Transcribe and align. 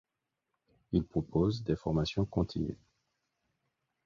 Il 0.93 1.05
propose 1.05 1.63
des 1.63 1.75
formations 1.75 2.25
continues. 2.25 2.79